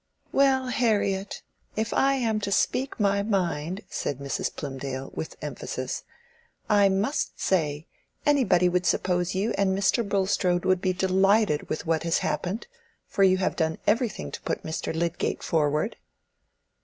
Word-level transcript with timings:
"Well, 0.31 0.69
Harriet, 0.69 1.43
if 1.75 1.93
I 1.93 2.15
am 2.15 2.39
to 2.39 2.51
speak 2.51 2.99
my 2.99 3.21
mind," 3.21 3.81
said 3.87 4.17
Mrs. 4.17 4.49
Plymdale, 4.51 5.11
with 5.13 5.35
emphasis, 5.43 6.03
"I 6.67 6.89
must 6.89 7.39
say, 7.39 7.85
anybody 8.25 8.67
would 8.67 8.87
suppose 8.87 9.35
you 9.35 9.53
and 9.59 9.77
Mr. 9.77 10.03
Bulstrode 10.03 10.65
would 10.65 10.81
be 10.81 10.91
delighted 10.91 11.69
with 11.69 11.85
what 11.85 12.01
has 12.01 12.17
happened, 12.25 12.65
for 13.05 13.21
you 13.23 13.37
have 13.37 13.55
done 13.55 13.77
everything 13.85 14.31
to 14.31 14.41
put 14.41 14.63
Mr. 14.63 14.91
Lydgate 14.91 15.43
forward." 15.43 15.97